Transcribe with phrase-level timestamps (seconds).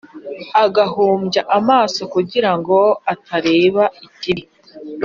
[0.63, 2.79] agahumbya amaso kugira ngo
[3.13, 4.43] atareba ikibi.